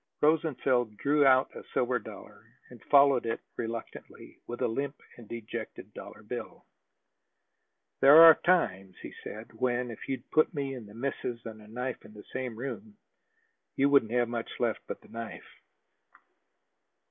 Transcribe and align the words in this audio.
Rosenfeld 0.19 0.97
drew 0.97 1.27
out 1.27 1.55
a 1.55 1.63
silver 1.75 1.99
dollar, 1.99 2.43
and 2.71 2.83
followed 2.85 3.23
it 3.27 3.39
reluctantly 3.55 4.39
with 4.47 4.59
a 4.59 4.67
limp 4.67 4.99
and 5.15 5.29
dejected 5.29 5.93
dollar 5.93 6.23
bill. 6.23 6.65
"There 7.99 8.15
are 8.23 8.33
times," 8.33 8.95
he 9.03 9.13
said, 9.23 9.53
"when, 9.53 9.91
if 9.91 10.09
you'd 10.09 10.31
put 10.31 10.55
me 10.55 10.73
and 10.73 10.89
the 10.89 10.95
missus 10.95 11.45
and 11.45 11.61
a 11.61 11.67
knife 11.67 12.03
in 12.03 12.15
the 12.15 12.25
same 12.33 12.55
room, 12.55 12.97
you 13.75 13.89
wouldn't 13.89 14.11
have 14.13 14.27
much 14.27 14.49
left 14.59 14.79
but 14.87 15.01
the 15.01 15.09
knife." 15.09 15.45